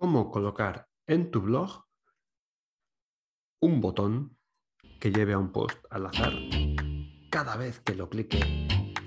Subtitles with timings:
[0.00, 1.84] cómo colocar en tu blog
[3.60, 4.38] un botón
[4.98, 6.32] que lleve a un post al azar
[7.30, 8.40] cada vez que lo clique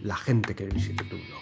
[0.03, 1.41] la gente que visite tu blog.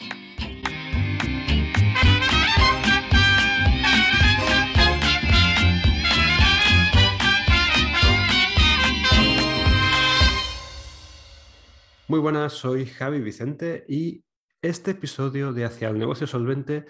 [12.07, 14.23] Muy buenas, soy Javi Vicente y
[14.61, 16.85] este episodio de Hacia el negocio solvente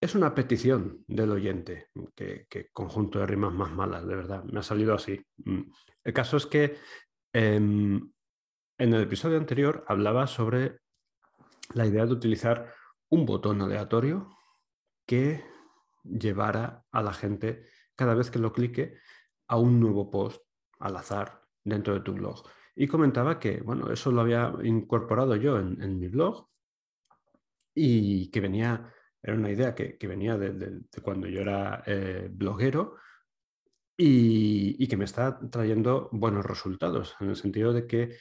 [0.00, 4.62] es una petición del oyente, que, conjunto de rimas más malas, de verdad, me ha
[4.62, 5.20] salido así.
[5.44, 5.70] Mm.
[6.04, 6.78] El caso es que
[7.34, 8.10] em,
[8.78, 10.80] en el episodio anterior hablaba sobre
[11.74, 12.72] la idea de utilizar
[13.10, 14.34] un botón aleatorio
[15.06, 15.44] que
[16.02, 18.96] llevara a la gente cada vez que lo clique
[19.48, 20.42] a un nuevo post
[20.78, 22.42] al azar dentro de tu blog.
[22.74, 26.48] Y comentaba que, bueno, eso lo había incorporado yo en mi blog
[27.74, 32.96] y que venía era una idea que, venía de, cuando yo era eh, bloguero
[33.96, 38.16] y, que me está trayendo buenos resultados, en el sentido de que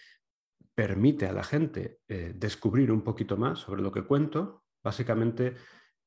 [0.76, 4.64] permite a la gente eh, descubrir un poquito más sobre lo que cuento.
[4.84, 5.56] Básicamente,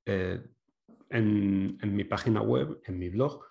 [0.04, 0.42] eh,
[1.08, 3.44] en, en, mi página web, en mi blog,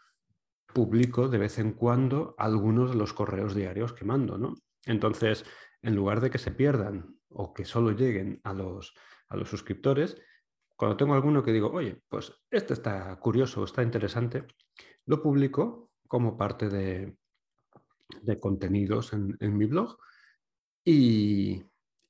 [0.67, 4.37] publico de vez en cuando algunos de los correos diarios que mando.
[4.37, 4.55] ¿no?
[4.85, 5.45] Entonces,
[5.81, 8.93] en lugar de que se pierdan o que solo lleguen a los,
[9.29, 10.17] a los suscriptores,
[10.81, 14.47] cuando tengo alguno que digo, oye, pues este está curioso, está interesante,
[15.05, 17.19] lo publico como parte de,
[18.39, 19.99] contenidos en, mi blog.
[20.83, 21.63] Y,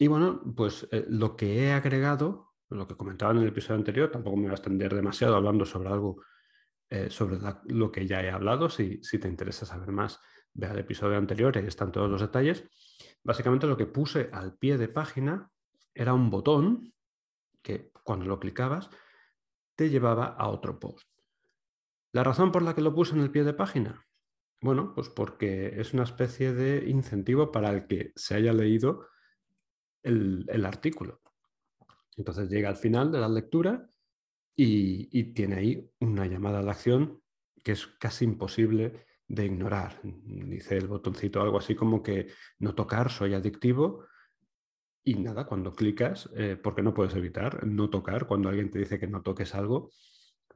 [0.07, 4.37] bueno, pues eh, lo que he agregado, lo que comentaba en el episodio anterior, tampoco
[4.37, 6.23] me voy a extender demasiado hablando sobre algo,
[6.89, 8.69] eh, sobre lo que ya he hablado.
[8.69, 10.17] Si, si te interesa saber más,
[10.53, 12.63] ve al episodio anterior, ahí están todos los detalles.
[13.21, 15.51] Básicamente lo que puse al pie de página
[15.93, 16.93] era un botón
[17.61, 18.89] que cuando lo clicabas
[19.75, 21.07] te llevaba a otro post.
[22.13, 24.05] ¿La razón por la que lo puse en el pie de página?
[24.61, 29.07] Bueno, pues porque es una especie de incentivo para el que se haya leído
[30.03, 31.21] el, artículo.
[32.17, 33.89] Entonces llega al final de la lectura
[34.55, 37.23] y, tiene ahí una llamada a la acción
[37.63, 39.99] que es casi imposible de ignorar.
[40.03, 42.27] Dice el botoncito algo así como que
[42.59, 44.05] no tocar, soy adictivo,
[45.03, 48.99] y nada, cuando clicas, eh, porque no puedes evitar no tocar, cuando alguien te dice
[48.99, 49.89] que no toques algo,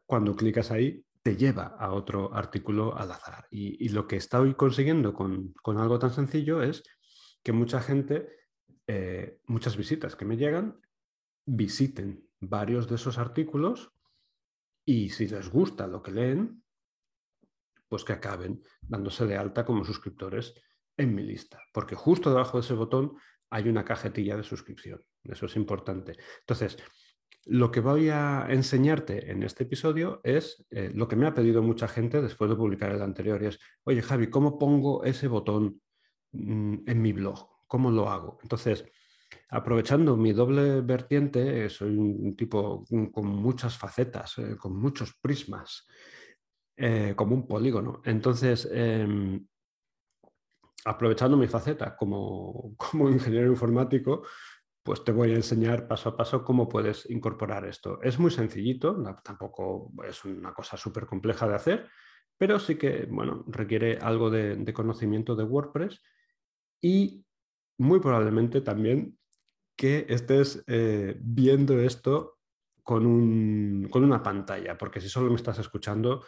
[0.05, 3.47] cuando clicas ahí te lleva a otro artículo al azar.
[3.49, 6.83] Y, lo que estoy consiguiendo con, algo tan sencillo es
[7.41, 8.29] que mucha gente,
[8.85, 10.79] eh, muchas visitas que me llegan,
[11.47, 13.91] visiten varios de esos artículos
[14.85, 16.63] y si les gusta lo que leen,
[17.89, 20.53] pues que acaben dándose de alta como suscriptores
[20.95, 21.59] en mi lista.
[21.73, 23.15] Porque justo debajo de ese botón
[23.55, 25.01] hay una cajetilla de suscripción.
[25.23, 26.17] Eso es importante.
[26.41, 26.77] Entonces,
[27.45, 31.61] lo que voy a enseñarte en este episodio es eh, lo que me ha pedido
[31.61, 35.81] mucha gente después de publicar el anterior es, oye Javi, ¿cómo pongo ese botón
[36.33, 37.47] mm, en mi blog?
[37.65, 38.39] ¿Cómo lo hago?
[38.43, 38.83] Entonces,
[39.49, 42.83] aprovechando mi doble vertiente, soy un tipo
[43.13, 45.87] con muchas facetas, eh, con muchos prismas,
[46.75, 48.01] eh, como un polígono.
[48.03, 49.47] Entonces, em,
[50.85, 52.75] aprovechando mi faceta como,
[53.09, 54.23] ingeniero informático,
[54.83, 57.99] pues te voy a enseñar paso a paso cómo puedes incorporar esto.
[58.03, 61.89] Es muy sencillito, tampoco es una cosa súper compleja de hacer,
[62.37, 66.01] pero sí que, bueno, requiere algo de, conocimiento de WordPress
[66.81, 67.25] y
[67.79, 69.17] muy probablemente también
[69.75, 72.37] que estés eh, viendo esto
[72.83, 76.23] con, con, una pantalla, porque si solo me estás escuchando,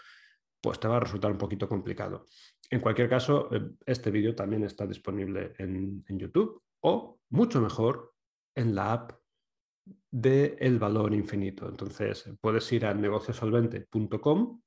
[0.60, 2.26] pues te va a resultar un poquito complicado.
[2.70, 8.14] En cualquier caso, eh, este vídeo también está disponible en, YouTube o, mucho mejor,
[8.56, 9.12] en la app
[10.12, 11.68] de El Valor Infinito.
[11.70, 14.62] Entonces, puedes ir a negociosolvente.com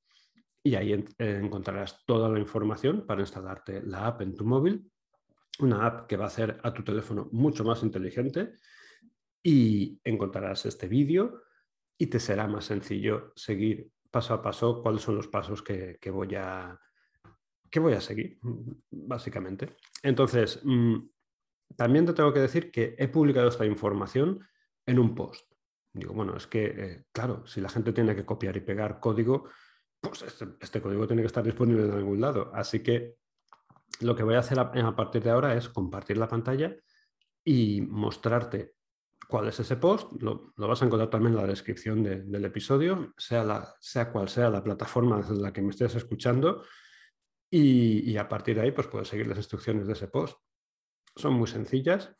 [0.62, 4.90] y ahí encontrarás toda la información para instalarte la app en tu móvil,
[5.60, 8.52] una app que va a hacer a tu teléfono mucho más inteligente
[9.42, 11.42] y encontrarás este vídeo
[11.98, 16.34] y te será más sencillo seguir paso a paso cuáles son los pasos que, voy,
[16.34, 16.78] a,
[17.70, 18.38] que voy a seguir,
[18.90, 19.76] básicamente.
[20.02, 20.96] Entonces, mm,
[21.76, 24.40] también te tengo que decir que he publicado esta información
[24.86, 25.50] en un post.
[25.92, 29.48] Digo, bueno, es que, eh, claro, si la gente tiene que copiar y pegar código,
[30.00, 32.50] pues este, este, código tiene que estar disponible en algún lado.
[32.54, 33.16] Así que
[34.00, 36.76] lo que voy a hacer a partir de ahora es compartir la pantalla
[37.44, 38.74] y mostrarte
[39.28, 43.74] cuál es ese post, lo, vas a encontrar también en la descripción del episodio, sea,
[43.78, 46.64] sea cual sea la plataforma desde la que me estés escuchando,
[47.50, 50.38] y, a partir de ahí pues puedes seguir las instrucciones de ese post.
[51.16, 52.14] Son muy sencillas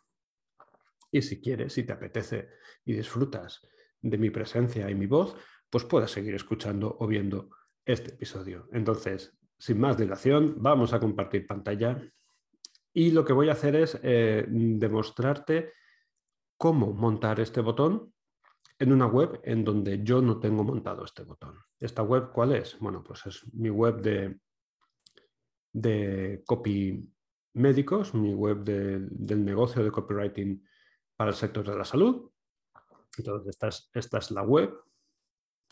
[1.12, 2.48] y si quieres, si te apetece
[2.84, 3.60] y disfrutas
[4.02, 5.36] de mi presencia y mi voz,
[5.68, 7.50] pues puedes seguir escuchando o viendo
[7.84, 8.68] este episodio.
[8.72, 12.02] Entonces, sin más dilación, vamos a compartir pantalla
[12.92, 15.74] y lo que voy a hacer es eh, demostrarte
[16.56, 18.12] cómo montar este botón
[18.78, 21.56] en una web en donde yo no tengo montado este botón.
[21.78, 22.78] ¿Esta web cuál es?
[22.80, 24.40] Bueno, pues es mi web de,
[25.72, 27.08] de copy
[27.54, 30.64] médicos, mi web del negocio de copywriting
[31.16, 32.30] para el sector de la salud.
[33.18, 34.72] Entonces, esta es, esta es la web,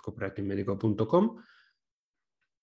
[0.03, 1.43] copywritingmedico.com.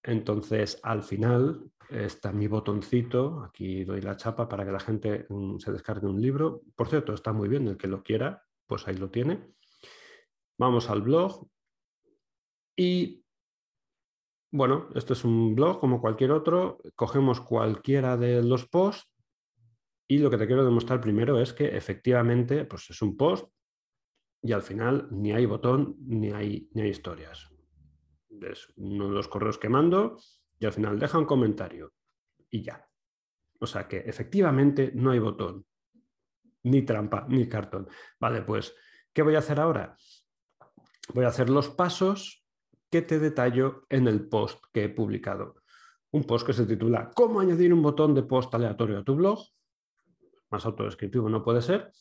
[0.03, 5.57] Entonces, al final está mi botoncito, aquí doy la chapa para que la gente mm,
[5.57, 6.61] se descargue un libro.
[6.75, 9.53] Por cierto, está muy bien, el que lo quiera, pues ahí lo tiene.
[10.57, 11.47] Vamos al blog
[12.75, 13.24] y,
[14.55, 16.77] bueno, esto es un blog como cualquier otro.
[16.95, 19.11] Cogemos cualquiera de los posts
[20.07, 23.49] y lo que te quiero demostrar primero es que efectivamente pues es un post
[24.41, 27.49] y al final ni hay botón ni hay, ni hay historias.
[28.29, 30.17] Es uno de los correos que mando
[30.57, 31.91] y al final deja un comentario
[32.49, 32.87] y ya.
[33.59, 35.65] O sea que efectivamente no hay botón,
[36.63, 37.89] ni trampa, ni cartón.
[38.19, 38.73] Vale, pues,
[39.11, 39.97] ¿qué voy a hacer ahora?
[41.13, 42.44] Voy a hacer los pasos
[43.01, 45.55] te detallo en el post que he publicado.
[46.11, 49.39] Un post que se titula ¿Cómo añadir un botón de post aleatorio a tu blog?
[50.49, 51.91] Más autodescriptivo no puede ser.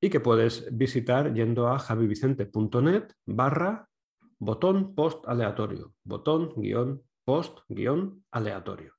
[0.00, 3.88] Y que puedes visitar yendo a javivicente.net barra
[4.38, 5.94] botón post aleatorio.
[6.04, 8.94] Botón guion post guion aleatorio.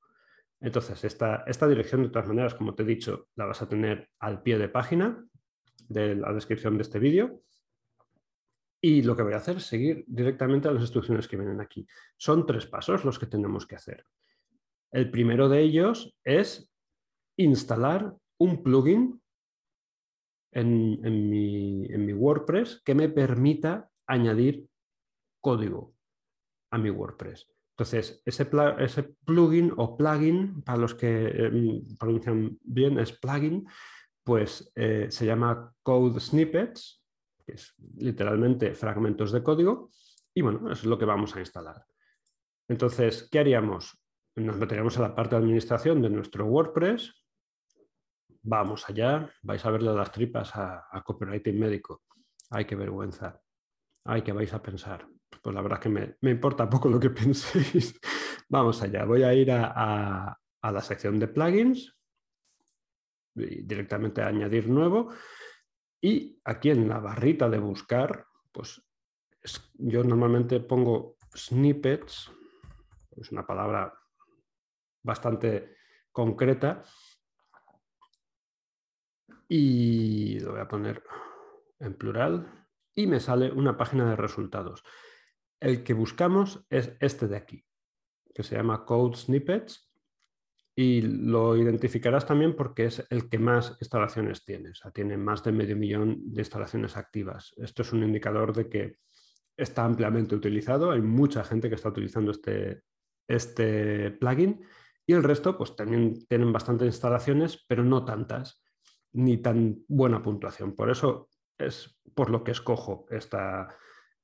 [0.62, 4.10] Entonces, esta, esta dirección, de todas maneras, como te he dicho, la vas a tener
[4.20, 5.26] al pie de página
[5.88, 7.42] de la descripción de este vídeo.
[8.82, 11.86] Y lo que voy a hacer es seguir directamente a las instrucciones que vienen aquí.
[12.18, 14.06] Son tres pasos los que tenemos que hacer.
[14.92, 16.72] El primero de ellos es
[17.38, 19.22] instalar un plugin
[20.52, 24.68] en, mi, WordPress que me permita añadir
[25.42, 25.94] código
[26.72, 27.48] a mi WordPress.
[27.78, 28.50] Entonces, ese,
[28.80, 33.66] ese, plugin o plugin, para los que eh, pronuncian bien, es plugin,
[34.24, 36.99] pues eh, se llama Code Snippets,
[37.98, 39.90] literalmente fragmentos de código,
[40.34, 41.86] y bueno, eso es lo que vamos a instalar.
[42.68, 44.00] Entonces, ¿qué haríamos?
[44.36, 47.14] Nos meteríamos a la parte de administración de nuestro WordPress,
[48.42, 52.04] vamos allá, vais a verle las tripas a, a copywriting médico.
[52.50, 53.42] Ay, qué vergüenza.
[54.06, 55.08] Ay, ¿qué vais a pensar?
[55.42, 58.00] pues la verdad es que me, importa poco lo que penséis.
[58.48, 61.96] Vamos allá, voy a ir a, la sección de plugins,
[63.36, 65.14] y directamente a añadir nuevo,
[66.02, 68.82] y aquí en la barrita de buscar, pues
[69.74, 72.32] yo normalmente pongo snippets,
[73.18, 73.94] es una palabra
[75.04, 75.76] bastante
[76.12, 76.84] concreta,
[79.48, 81.04] y lo voy a poner
[81.80, 84.84] en plural, y me sale una página de resultados.
[85.60, 87.66] El que buscamos es este de aquí,
[88.34, 89.89] que se llama Code Snippets
[90.82, 94.70] y lo identificarás también porque es el que más instalaciones tiene.
[94.70, 97.54] O sea, tiene más de medio millón de instalaciones activas.
[97.58, 98.96] Esto es un indicador de que
[99.58, 100.92] está ampliamente utilizado.
[100.92, 102.84] Hay mucha gente que está utilizando este,
[103.28, 104.62] este plugin
[105.06, 108.64] y el resto pues también tienen bastantes instalaciones, pero no tantas,
[109.12, 110.76] ni tan buena puntuación.
[110.76, 111.28] Por eso
[111.58, 113.68] es por lo que escojo esta,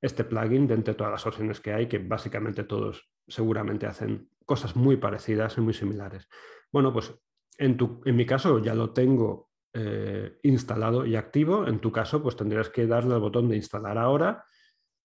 [0.00, 4.96] este plugin de todas las opciones que hay, que básicamente todos seguramente hacen cosas muy
[4.96, 6.28] parecidas y muy similares.
[6.72, 7.12] Bueno, pues
[7.58, 11.66] en, tu, en mi caso ya lo tengo eh, instalado y activo.
[11.66, 14.44] En tu caso, pues tendrías que darle al botón de instalar ahora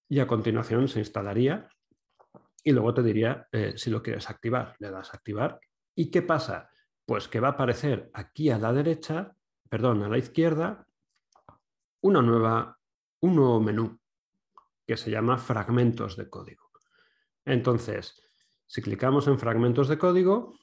[0.08, 1.68] y a continuación se instalaría
[2.64, 4.76] y luego te diría eh, si lo quieres activar.
[4.80, 5.60] Le das activar.
[5.96, 6.70] ¿Y qué pasa?
[7.06, 9.36] Pues que va a aparecer aquí a la derecha,
[9.70, 10.86] perdón, a la izquierda,
[12.02, 12.78] una nueva,
[13.22, 14.00] un nuevo menú
[14.88, 16.72] que se llama fragmentos de código.
[17.46, 18.22] Entonces,
[18.72, 20.58] si clicamos en fragmentos de código,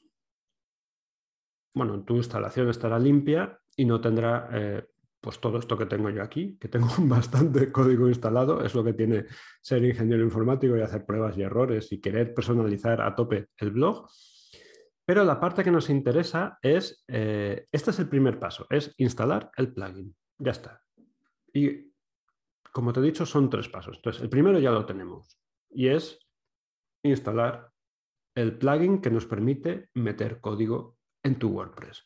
[1.75, 4.89] bueno, tu instalación estará limpia y no tendrá eh,
[5.21, 8.95] pues todo esto que tengo yo aquí, que tengo bastante código instalado, es lo que
[8.95, 9.27] tiene
[9.61, 14.09] ser ingeniero informático y hacer pruebas y errores y querer personalizar a tope el blog.
[15.05, 19.51] Pero la parte que nos interesa es, eh, este es el primer paso, es instalar
[19.59, 20.17] el plugin.
[20.39, 20.83] Ya está.
[21.53, 21.93] Y
[22.73, 23.97] como te he dicho, son tres pasos.
[23.97, 25.39] Entonces, el primero ya lo tenemos
[25.69, 26.19] y es
[27.03, 27.71] instalar
[28.39, 32.05] el plugin que nos permite meter código en tu WordPress.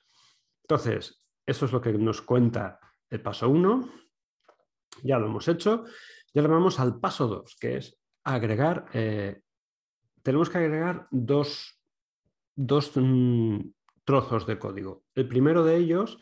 [0.63, 3.91] Entonces, eso es lo que nos cuenta el paso uno.
[5.03, 5.85] Ya lo hemos hecho.
[6.33, 8.87] Y ahora vamos al paso dos, que es agregar.
[8.93, 9.43] Eh,
[10.23, 11.79] tenemos que agregar dos,
[12.55, 13.59] dos mm,
[14.05, 15.05] trozos de código.
[15.15, 16.19] El primero de ellos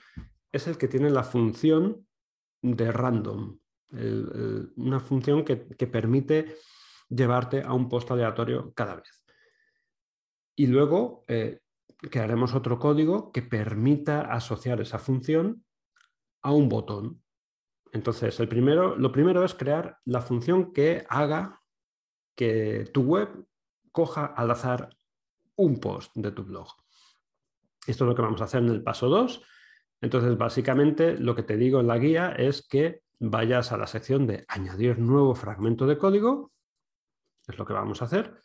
[0.50, 2.07] es el que tiene la función
[2.62, 3.61] de random
[4.76, 6.57] una función que, permite
[7.09, 9.20] llevarte a un post aleatorio cada vez.
[10.57, 11.61] Y luego eh,
[12.11, 15.64] crearemos otro código que permita asociar esa función
[16.42, 17.23] a un botón.
[17.92, 21.61] Entonces, el primero, lo primero es crear la función que haga
[22.37, 23.47] que tu web
[23.92, 24.97] coja al azar
[25.57, 26.69] un post de tu blog.
[27.87, 29.42] Esto es lo que vamos a hacer en el paso 2.
[30.00, 34.26] Entonces, básicamente, lo que te digo en la guía es que vayas a la sección
[34.26, 36.52] de añadir nuevo fragmento de código,
[37.47, 38.40] es lo que vamos a hacer,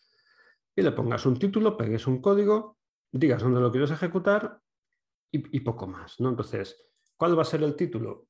[0.76, 2.78] y le pongas un título, pegues un código,
[3.12, 4.60] digas dónde lo quieres ejecutar
[5.32, 6.20] y, poco más.
[6.20, 6.30] ¿no?
[6.30, 6.82] Entonces,
[7.18, 8.28] ¿cuál va a ser el título?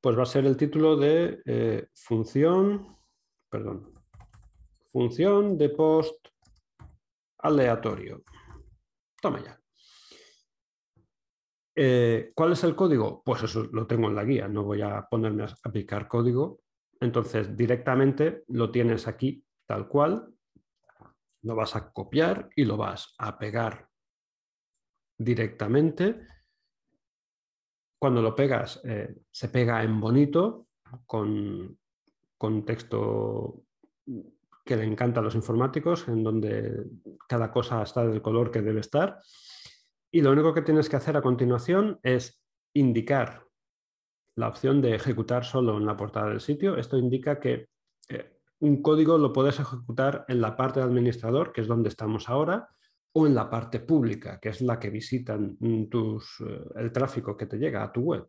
[0.00, 2.96] Pues va a ser el título de eh, función,
[3.48, 3.94] perdón,
[4.92, 6.28] función de post
[7.38, 8.22] aleatorio.
[9.20, 9.60] Toma ya.
[11.76, 13.22] Eh, ¿Cuál es el código?
[13.24, 16.60] Pues eso lo tengo en la guía, no voy a ponerme a aplicar código.
[17.00, 20.34] Entonces, directamente lo tienes aquí tal cual,
[21.48, 23.88] lo vas a copiar y lo vas a pegar
[25.16, 26.26] directamente.
[27.98, 30.66] Cuando lo pegas, eh, se pega en bonito,
[31.06, 31.78] con,
[32.36, 33.62] con texto
[34.62, 36.84] que le encanta a los informáticos, en donde
[37.26, 39.18] cada cosa está del color que debe estar.
[40.12, 42.42] Y lo único que tienes que hacer a continuación es
[42.74, 43.46] indicar
[44.36, 46.76] la opción de ejecutar solo en la portada del sitio.
[46.76, 47.68] Esto indica que
[48.10, 52.28] eh, un código lo puedes ejecutar en la parte de administrador, que es donde estamos
[52.28, 52.68] ahora,
[53.12, 55.56] o en la parte pública, que es la que visitan
[55.88, 58.28] tus, eh, el tráfico que te llega a tu web.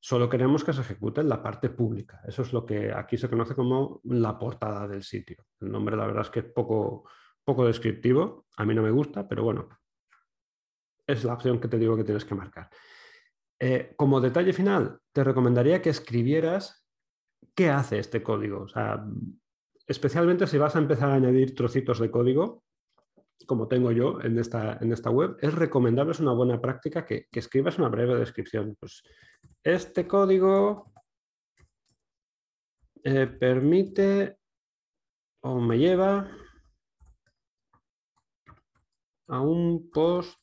[0.00, 2.20] Solo queremos que se ejecute en la parte pública.
[2.26, 5.44] Eso es lo que aquí se conoce como la portada del sitio.
[5.60, 7.08] El nombre la verdad es que es poco,
[7.44, 8.46] poco descriptivo.
[8.56, 9.68] A mí no me gusta, pero bueno,
[11.06, 12.70] es la opción que te digo que tienes que marcar.
[13.58, 16.86] Eh, como detalle final, te recomendaría que escribieras
[17.54, 18.62] qué hace este código.
[18.62, 19.04] O sea,
[19.88, 22.62] especialmente si vas a empezar a añadir trocitos de código,
[23.46, 27.26] como tengo yo en esta, en esta web, es recomendable, es una buena práctica que,
[27.32, 28.76] que escribas una breve descripción.
[28.78, 29.02] Pues
[29.62, 30.92] este código
[33.02, 34.38] eh, permite
[35.40, 36.30] o me lleva
[39.28, 40.38] a un post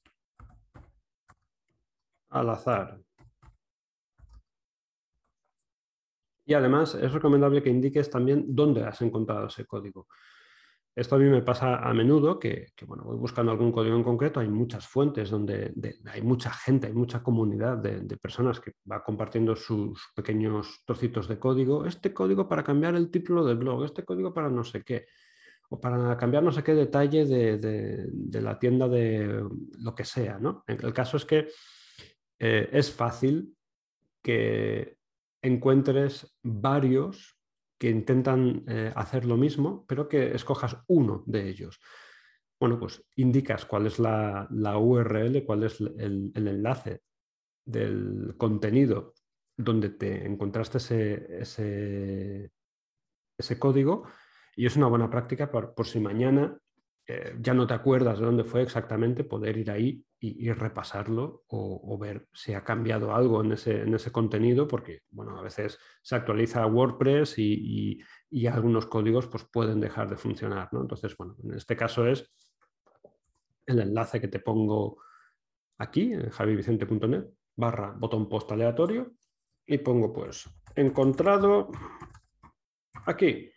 [2.29, 3.04] al azar.
[6.45, 10.07] Y además es recomendable que indiques también dónde has encontrado ese código.
[10.95, 14.39] Esto a mí me pasa a menudo, que, bueno, voy buscando algún código en concreto,
[14.39, 15.73] hay muchas fuentes donde
[16.05, 21.27] hay mucha gente, hay mucha comunidad de, de, personas que va compartiendo sus pequeños trocitos
[21.27, 21.85] de código.
[21.85, 25.05] Este código para cambiar el título del blog, este código para no sé qué
[25.69, 29.43] o para cambiar no sé qué detalle de, la tienda de
[29.79, 30.37] lo que sea.
[30.39, 30.63] ¿no?
[30.67, 31.47] El caso es que
[32.39, 33.55] eh, es fácil
[34.21, 34.94] que
[35.45, 37.37] encuentres varios
[37.77, 41.79] que intentan eh, hacer lo mismo, pero que escojas uno de ellos.
[42.59, 47.01] Bueno, pues indicas cuál es la, URL, cuál es el, enlace
[47.65, 49.13] del contenido
[49.57, 50.77] donde te encontraste
[51.41, 52.51] ese,
[53.37, 54.05] ese código
[54.55, 56.57] y es una buena práctica por, si mañana
[57.07, 61.97] eh, ya no te acuerdas de dónde fue exactamente, poder ir ahí y, repasarlo o,
[61.99, 66.15] ver si ha cambiado algo en ese, en ese, contenido, porque bueno, a veces se
[66.15, 68.01] actualiza WordPress y,
[68.47, 70.69] algunos códigos pues, pueden dejar de funcionar.
[70.71, 70.81] ¿no?
[70.81, 72.33] Entonces, bueno, en este caso es
[73.67, 74.97] el enlace que te pongo
[75.77, 79.13] aquí, en javivicente.net, barra botón post aleatorio,
[79.67, 81.69] y pongo pues encontrado
[83.05, 83.49] aquí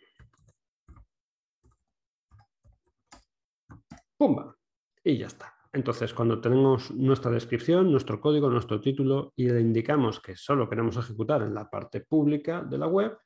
[4.19, 4.53] ¡Pumba!
[5.01, 5.55] Y ya está.
[5.71, 10.97] Entonces, cuando tenemos nuestra descripción, nuestro código, nuestro título y le indicamos que solo queremos
[10.97, 13.17] ejecutar en la parte pública de la web,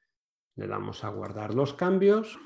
[0.55, 2.37] le damos a guardar los cambios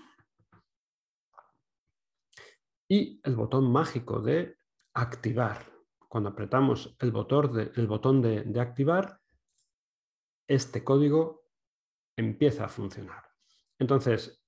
[2.88, 4.56] y el botón mágico de
[4.94, 5.66] activar.
[6.08, 9.20] Cuando apretamos el botón de, botón de activar,
[10.48, 11.50] este código
[12.16, 13.26] empieza a funcionar.
[13.78, 14.42] Entonces,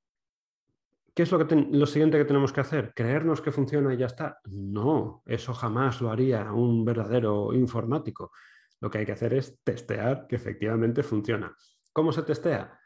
[1.20, 2.94] ¿Qué es lo, que lo siguiente que tenemos que hacer?
[2.96, 4.40] ¿Creernos que funciona y ya está?
[4.46, 8.32] No, eso jamás lo haría un verdadero informático.
[8.80, 11.54] Lo que hay que hacer es testear que efectivamente funciona.
[11.92, 12.80] ¿Cómo se testea?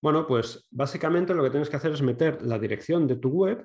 [0.00, 3.62] Bueno, pues básicamente lo que tienes que hacer es meter la dirección de tu web,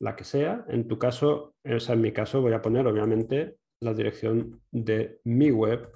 [0.00, 0.64] la que sea.
[0.68, 5.92] En tu caso, en mi caso, voy a poner obviamente la dirección de mi web,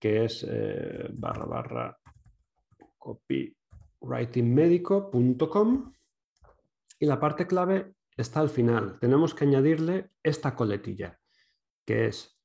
[0.00, 1.96] que es eh, barra barra
[2.98, 5.92] copywritingmedico.com
[6.98, 8.98] y la parte clave está al final.
[8.98, 11.18] Tenemos que añadirle esta coletilla,
[11.86, 12.40] que es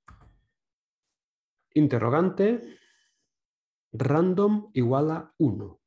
[1.74, 2.78] interrogante
[3.94, 5.82] random igual a 1.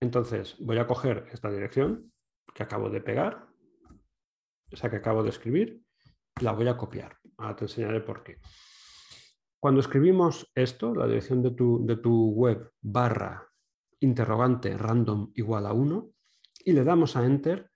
[0.00, 2.12] Entonces voy a coger esta dirección
[2.54, 3.46] que acabo de pegar
[4.70, 5.82] esa que acabo de escribir,
[6.40, 7.18] la voy a copiar.
[7.38, 8.38] Ahora te enseñaré por qué.
[9.60, 13.48] Cuando escribimos esto, la dirección de tu, de tu web barra
[14.00, 16.10] interrogante random igual a 1
[16.66, 17.70] y le damos a enter,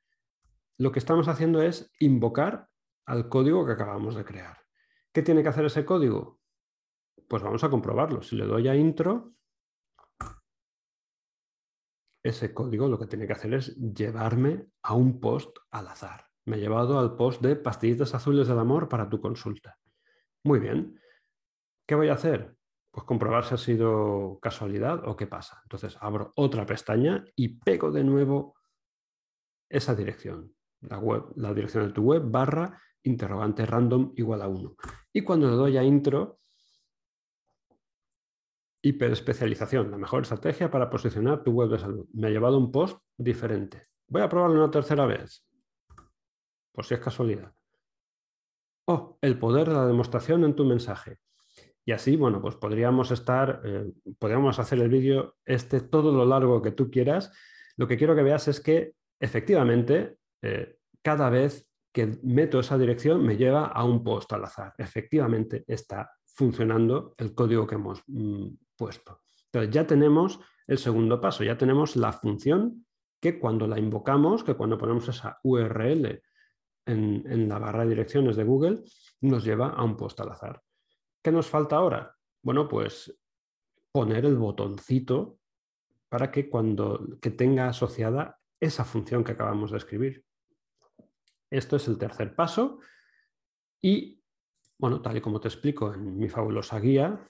[0.77, 2.69] lo que estamos haciendo es invocar
[3.07, 4.59] al código que acabamos de crear.
[5.13, 6.41] ¿Qué tiene que hacer ese código?
[7.29, 8.21] Pues vamos a comprobarlo.
[8.21, 9.33] Si le doy a intro,
[12.25, 16.27] ese código lo que tiene que hacer es llevarme a un post al azar.
[16.47, 19.79] Me ha llevado al post de pastillitas azules del amor para tu consulta.
[20.43, 21.01] Muy bien.
[21.87, 22.57] ¿Qué voy a hacer?
[22.91, 25.61] Pues comprobar si ha sido casualidad o qué pasa.
[25.63, 28.57] Entonces abro otra pestaña y pego de nuevo
[29.71, 34.77] esa dirección, la, web, la dirección de tu web barra interrogante random igual a 1.
[35.15, 36.41] Y cuando le doy a intro,
[38.83, 42.07] hiperespecialización, la mejor estrategia para posicionar tu web de salud.
[42.13, 43.83] Me ha llevado un post diferente.
[44.09, 45.47] Voy a probarlo una tercera vez,
[46.73, 47.53] por si es casualidad.
[48.87, 51.19] Oh, el poder de la demostración en tu mensaje.
[51.85, 56.61] Y así, bueno, pues podríamos estar, eh, podríamos hacer el vídeo este todo lo largo
[56.61, 57.33] que tú quieras.
[57.77, 63.25] Lo que quiero que veas es que efectivamente eh, cada vez que meto esa dirección
[63.25, 64.75] me lleva a un post al azar.
[64.79, 69.21] Efectivamente está funcionando el código que hemos mm, puesto.
[69.47, 72.87] Entonces ya tenemos el segundo paso, ya tenemos la función
[73.21, 76.23] que cuando la invocamos, que cuando ponemos esa URL
[76.87, 78.83] en, en la barra de direcciones de Google,
[79.21, 80.63] nos lleva a un post al azar.
[81.23, 82.17] ¿Qué nos falta ahora?
[82.43, 83.15] Bueno, pues
[83.93, 85.39] poner el botoncito
[86.09, 90.25] para que cuando que tenga asociada esa función que acabamos de escribir.
[91.51, 92.81] Esto es el tercer paso
[93.83, 94.23] y,
[94.79, 97.29] bueno, tal y como te explico en mi fabulosa guía,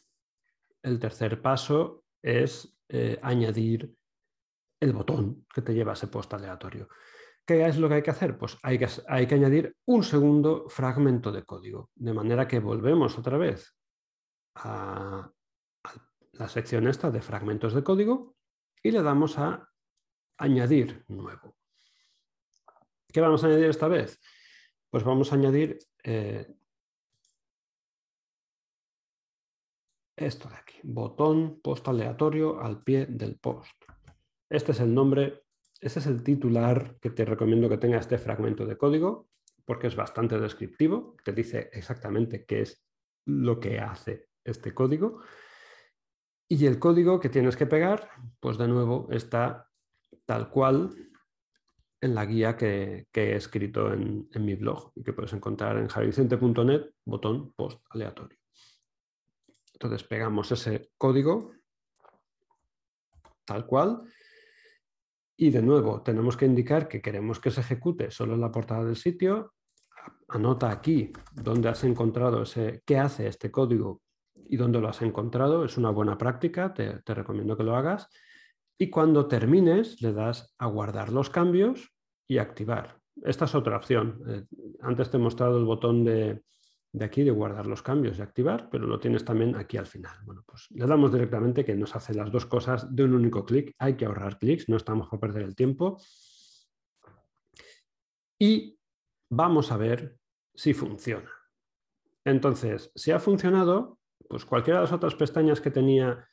[0.82, 3.94] el tercer paso es eh, añadir
[4.80, 6.88] el botón que te lleva a ese post aleatorio.
[7.46, 8.36] ¿Qué es lo que hay que hacer?
[8.36, 13.74] Pues hay que, añadir un segundo fragmento de código, de manera que volvemos otra vez
[14.56, 15.30] a,
[15.84, 15.94] a
[16.32, 18.36] la sección esta de fragmentos de código
[18.82, 19.69] y le damos a
[20.40, 21.56] añadir nuevo.
[23.12, 24.18] ¿Qué vamos a añadir esta vez?
[24.90, 26.46] Pues vamos a añadir eh,
[30.16, 33.74] esto de aquí, botón post aleatorio al pie del post.
[34.48, 35.44] Este es el nombre,
[35.80, 39.28] este es el titular que te recomiendo que tenga este fragmento de código,
[39.64, 42.84] porque es bastante descriptivo, te dice exactamente qué es
[43.26, 45.20] lo que hace este código.
[46.48, 49.69] Y el código que tienes que pegar, pues de nuevo está
[50.30, 50.94] tal cual
[52.00, 56.82] en la guía que, he escrito en, mi blog y que puedes encontrar en javicente.net,
[57.04, 58.38] botón post aleatorio.
[59.72, 61.50] Entonces pegamos ese código
[63.44, 64.04] tal cual
[65.36, 68.84] y de nuevo tenemos que indicar que queremos que se ejecute solo en la portada
[68.84, 69.54] del sitio.
[70.28, 74.00] Anota aquí dónde has encontrado ese, qué hace este código
[74.36, 75.64] y dónde lo has encontrado.
[75.64, 78.08] Es una buena práctica, te recomiendo que lo hagas
[78.80, 81.92] y cuando termines le das a guardar los cambios
[82.26, 82.98] y activar.
[83.22, 84.22] Esta es otra opción.
[84.26, 84.46] Eh,
[84.80, 86.42] antes te he mostrado el botón de,
[86.98, 90.16] aquí de guardar los cambios y activar, pero lo tienes también aquí al final.
[90.24, 93.74] Bueno, pues le damos directamente que nos hace las dos cosas de un único clic.
[93.78, 96.00] Hay que ahorrar clics, no estamos para perder el tiempo.
[98.38, 98.78] Y
[99.30, 100.16] vamos a ver
[100.54, 101.30] si funciona.
[102.24, 106.26] Entonces, si ha funcionado, pues cualquiera de las otras pestañas que tenía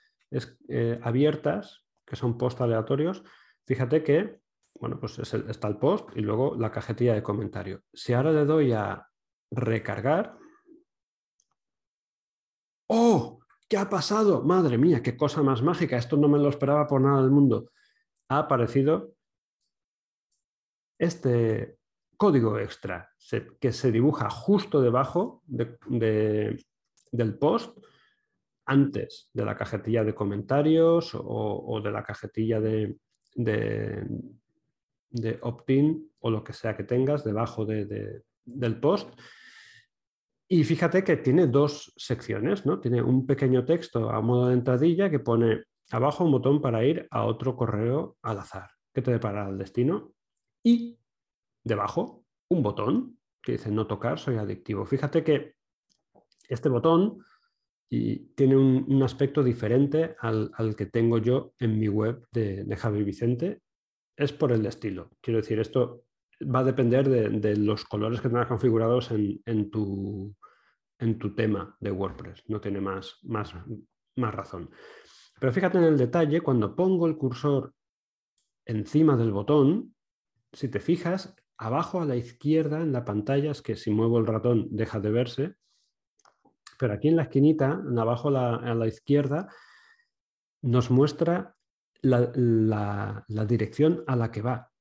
[0.70, 3.22] eh, abiertas que son post aleatorios,
[3.66, 4.40] fíjate que,
[4.80, 7.84] bueno, pues está el post y luego la cajetilla de comentario.
[7.94, 9.06] Si ahora le doy a
[9.52, 10.38] recargar,
[12.88, 13.40] ¡oh!
[13.70, 14.44] ¿Qué ha pasado?
[14.44, 15.98] Madre mía, qué cosa más mágica.
[15.98, 17.72] Esto no me lo esperaba por nada del mundo.
[18.30, 19.12] Ha aparecido
[20.98, 21.78] este
[22.16, 23.14] código extra
[23.60, 26.58] que se dibuja justo debajo del
[27.40, 27.78] post
[28.68, 32.98] antes de la cajetilla de comentarios o, de la cajetilla de,
[33.34, 34.04] de,
[35.42, 39.10] opt-in o lo que sea que tengas debajo del post.
[40.50, 42.80] Y fíjate que tiene dos secciones, ¿no?
[42.80, 47.08] Tiene un pequeño texto a modo de entradilla que pone abajo un botón para ir
[47.10, 50.14] a otro correo al azar, que te depara el destino.
[50.62, 51.00] Y
[51.64, 54.86] debajo un botón que dice no tocar, soy adictivo.
[54.86, 55.56] Fíjate que
[56.50, 57.24] este botón
[57.90, 63.04] y tiene un, aspecto diferente al, que tengo yo en mi web de, de Javi
[63.04, 63.62] Vicente.
[64.16, 65.12] Es por el estilo.
[65.22, 66.04] Quiero decir, esto
[66.42, 70.36] va a depender de, los colores que tengas configurados en, tu,
[71.00, 72.44] en tu tema de WordPress.
[72.48, 73.54] No tiene más, más,
[74.16, 74.70] más razón.
[75.40, 77.74] Pero fíjate en el detalle, cuando pongo el cursor
[78.66, 79.96] encima del botón,
[80.52, 84.28] si te fijas, abajo a la izquierda en la pantalla, es que si muevo el
[84.28, 85.56] ratón deja de verse,
[86.78, 89.48] pero aquí en la esquinita, abajo a la, izquierda,
[90.62, 91.56] nos muestra
[92.02, 94.72] la, dirección a la que va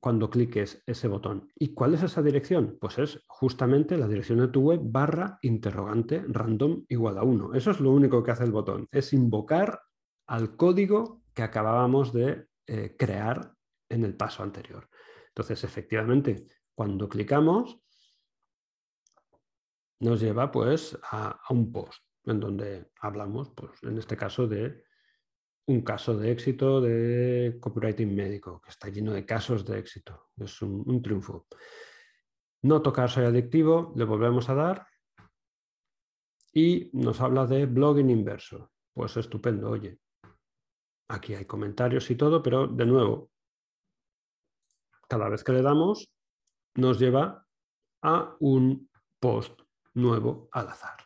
[0.00, 1.50] cuando cliques ese botón.
[1.56, 2.76] ¿Y cuál es esa dirección?
[2.80, 7.54] Pues es justamente la dirección de tu web barra interrogante random igual a 1.
[7.54, 9.80] Eso es lo único que hace el botón, es invocar
[10.26, 13.52] al código que acabábamos de eh, crear
[13.88, 14.88] en el paso anterior.
[15.28, 17.80] Entonces, efectivamente, cuando clicamos,
[20.00, 24.84] nos lleva pues a, un post en donde hablamos, pues en este caso, de
[25.66, 30.28] un caso de éxito de copywriting médico, que está lleno de casos de éxito.
[30.36, 31.46] Es un, triunfo.
[32.62, 34.86] No tocar soy adictivo, le volvemos a dar
[36.52, 38.72] y nos habla de blogging inverso.
[38.94, 39.98] Pues estupendo, oye.
[41.10, 43.30] Aquí hay comentarios y todo, pero de nuevo,
[45.08, 46.10] cada vez que le damos,
[46.74, 47.46] nos lleva
[48.02, 49.62] a un post
[49.98, 50.96] nuevo al azar.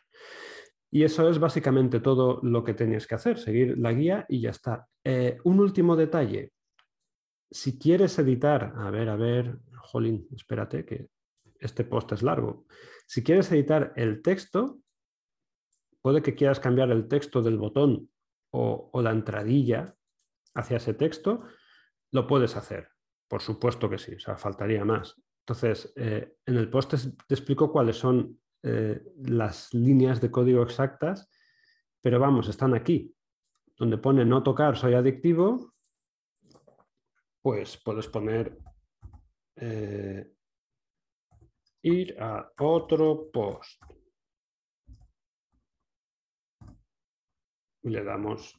[0.91, 4.51] Y eso es básicamente todo lo que tenéis que hacer, seguir la guía y ya
[4.51, 4.87] está.
[5.03, 6.53] Eh, un último detalle.
[7.49, 11.09] Si quieres editar, a ver, a ver, jolín, espérate que
[11.59, 12.67] este post es largo.
[13.07, 14.81] Si quieres editar el texto,
[16.01, 18.11] puede que quieras cambiar el texto del botón
[18.51, 19.95] o, la entradilla
[20.53, 21.41] hacia ese texto,
[22.11, 22.89] lo puedes hacer.
[23.27, 25.15] Por supuesto que sí, o sea, faltaría más.
[25.39, 31.29] Entonces, eh, en el post te explico cuáles son eh, las líneas de código exactas,
[32.01, 33.13] pero vamos, están aquí.
[33.77, 35.73] Donde pone no tocar, soy adictivo,
[37.41, 38.57] pues puedes poner
[39.57, 40.33] eh,
[41.81, 43.83] ir a otro post.
[47.81, 48.57] Y le damos,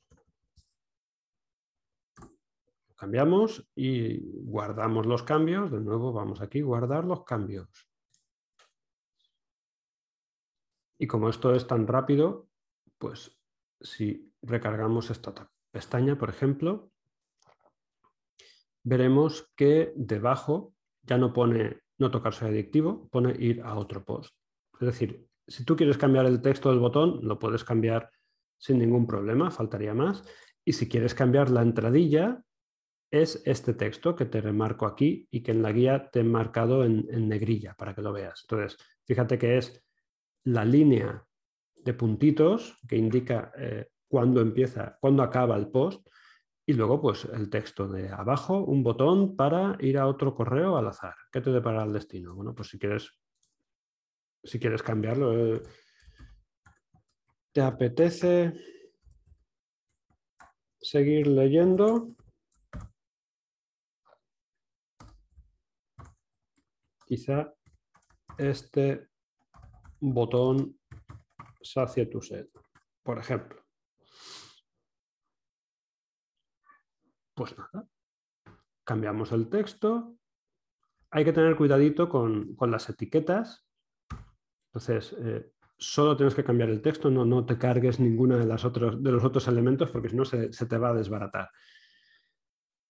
[2.94, 5.70] cambiamos y guardamos los cambios.
[5.70, 7.93] De nuevo vamos aquí, guardar los cambios.
[11.04, 12.48] Y como esto es tan rápido,
[12.96, 13.38] pues
[13.78, 15.34] si recargamos esta
[15.70, 16.92] pestaña, por ejemplo,
[18.82, 24.34] veremos que debajo ya no pone no tocarse adictivo, pone ir a otro post.
[24.80, 28.10] Es decir, si tú quieres cambiar el texto del botón, lo puedes cambiar
[28.56, 30.24] sin ningún problema, faltaría más.
[30.64, 32.42] Y si quieres cambiar la entradilla,
[33.10, 36.82] es este texto que te remarco aquí y que en la guía te he marcado
[36.82, 38.46] en, en negrilla para que lo veas.
[38.48, 39.83] Entonces, fíjate que es
[40.44, 41.24] la línea
[41.76, 46.06] de puntitos que indica eh, cuándo empieza, cuándo acaba el post
[46.66, 50.88] y luego pues el texto de abajo, un botón para ir a otro correo al
[50.88, 51.14] azar.
[51.30, 52.34] ¿Qué te depara el destino?
[52.34, 53.10] Bueno, pues si quieres,
[54.42, 55.62] si quieres cambiarlo, eh,
[57.52, 58.54] ¿te apetece
[60.80, 62.14] seguir leyendo?
[67.06, 67.52] Quizá
[68.38, 69.08] este
[70.12, 70.78] botón
[71.62, 72.48] sacia tu sed,
[73.02, 73.64] por ejemplo.
[77.34, 77.88] Pues nada,
[78.84, 80.16] cambiamos el texto.
[81.10, 83.66] Hay que tener cuidadito con, las etiquetas.
[84.68, 88.62] Entonces, eh, solo tienes que cambiar el texto, no, no te cargues ninguno de, las
[88.62, 91.50] de los otros elementos porque si no se, se te va a desbaratar.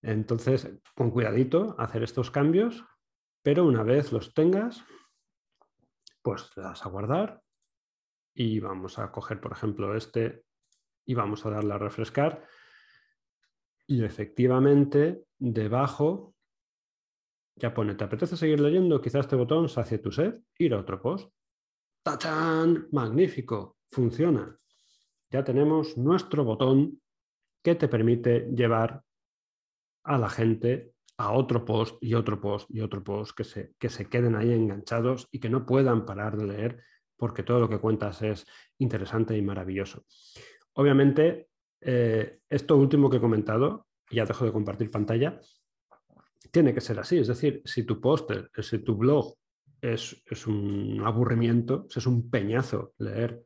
[0.03, 2.85] Entonces, con cuidadito, hacer estos cambios,
[3.43, 4.85] pero una vez los tengas,
[6.25, 7.43] pues le das a guardar
[8.35, 10.47] y vamos a coger, por ejemplo, este
[11.05, 12.43] y vamos a darle a refrescar.
[13.87, 16.35] Y efectivamente, debajo
[17.57, 19.03] ya pone, ¿te apetece seguir leyendo?
[19.03, 21.31] Quizás este botón sacie tu sed, ir a otro post.
[22.03, 22.89] ¡Tachán!
[22.93, 24.59] Magnífico, funciona.
[25.31, 27.03] Ya tenemos nuestro botón
[27.63, 29.05] que te permite llevar
[30.05, 33.89] a la gente a otro post y otro post y otro post que se, que
[33.89, 36.83] se queden ahí enganchados y que no puedan parar de leer
[37.17, 38.47] porque todo lo que cuentas es
[38.79, 40.05] interesante y maravilloso.
[40.75, 41.49] Obviamente,
[41.81, 45.41] eh, esto último que he comentado, ya dejo de compartir pantalla,
[46.51, 47.19] tiene que ser así.
[47.19, 49.37] Es decir, si tu póster, si tu blog
[49.81, 53.45] es, un aburrimiento, es un peñazo leer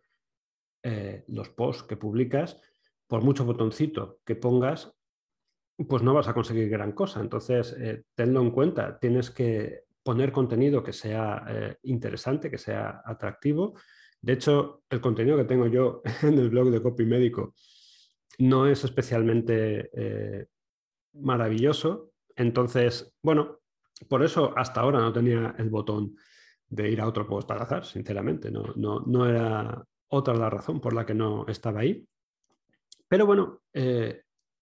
[0.82, 2.60] eh, los posts que publicas,
[3.06, 4.92] por mucho botoncito que pongas,
[5.84, 7.20] pues no vas a conseguir gran cosa.
[7.20, 13.02] Entonces, eh, tenlo en cuenta, tienes que poner contenido que sea eh, interesante, que sea
[13.04, 13.74] atractivo.
[14.20, 17.54] De hecho, el contenido que tengo yo en el blog de Copy Médico
[18.38, 20.46] no es especialmente eh,
[21.14, 22.10] maravilloso.
[22.34, 23.60] Entonces, bueno,
[24.08, 26.16] por eso hasta ahora no tenía el botón
[26.68, 28.50] de ir a otro post al azar, sinceramente.
[28.50, 32.06] No, no, no era otra la razón por la que no estaba ahí.
[33.08, 33.62] Pero bueno,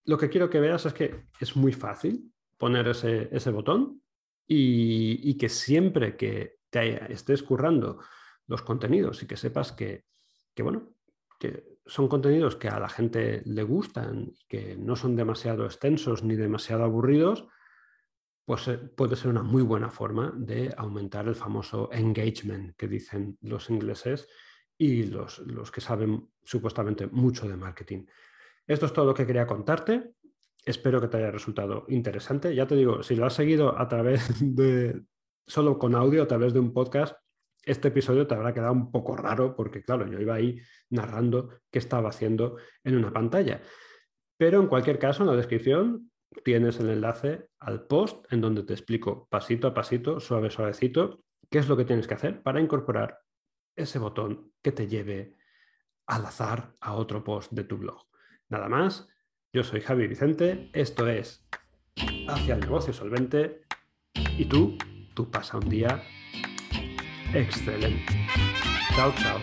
[0.06, 4.02] lo que quiero que veas es que es muy fácil poner ese, botón
[4.46, 7.98] y, que siempre que te estés currando
[8.46, 10.04] los contenidos y que sepas que,
[10.58, 10.94] bueno,
[11.38, 16.36] que son contenidos que a la gente le gustan, que no son demasiado extensos ni
[16.36, 17.46] demasiado aburridos,
[18.44, 23.36] pues eh, puede ser una muy buena forma de aumentar el famoso engagement que dicen
[23.42, 24.28] los ingleses
[24.78, 25.40] y los
[25.72, 28.06] que saben supuestamente mucho de marketing.
[28.66, 30.12] Esto es todo lo que quería contarte.
[30.64, 32.54] Espero que te haya resultado interesante.
[32.54, 35.02] Ya te digo, si lo has seguido a través de
[35.46, 37.16] solo con audio, a través de un podcast,
[37.62, 41.78] este episodio te habrá quedado un poco raro porque, claro, yo iba ahí narrando qué
[41.78, 43.60] estaba haciendo en una pantalla.
[44.36, 46.10] Pero en cualquier caso, en la descripción
[46.44, 51.58] tienes el enlace al post en donde te explico pasito a pasito, suave, suavecito, qué
[51.58, 53.18] es lo que tienes que hacer para incorporar
[53.74, 55.36] ese botón que te lleve
[56.06, 58.05] al azar a otro post de tu blog.
[58.48, 59.08] Nada más,
[59.52, 61.44] yo soy Javi Vicente, esto es
[62.28, 63.62] Hacia el negocio solvente
[64.14, 64.76] y tú,
[65.14, 66.02] tú pasa un día
[67.32, 68.28] excelente.
[68.94, 69.38] Chao, chao.